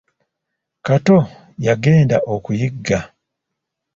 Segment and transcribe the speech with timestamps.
[0.85, 1.17] Kato
[1.65, 2.99] yagenda okuyigga.